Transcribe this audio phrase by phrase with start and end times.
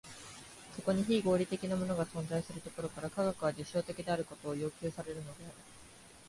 [0.75, 5.53] そこに非合理的なものが存在するところから、科学は実証的であることを要求されるのである。